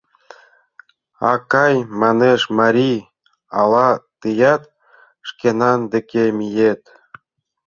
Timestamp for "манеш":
2.01-2.41